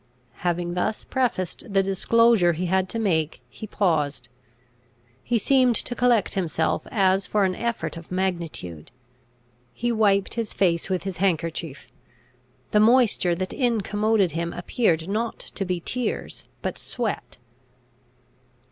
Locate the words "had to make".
2.65-3.39